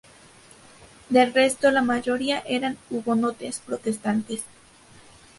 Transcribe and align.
Del 1.09 1.31
resto 1.31 1.69
la 1.69 1.83
mayoría 1.83 2.39
eran 2.47 2.75
hugonotes 2.89 3.59
protestantes. 3.59 4.41